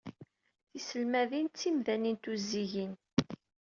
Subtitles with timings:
[0.71, 2.93] Tiselmadin d timdanin tuzzigin.